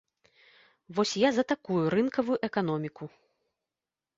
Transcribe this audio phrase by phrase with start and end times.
[0.99, 3.03] Вось я за такую рынкавую эканоміку!